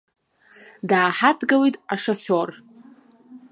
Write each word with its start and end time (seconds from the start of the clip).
Дааҳадгылеит 0.89 1.75
ашофер. 1.93 2.49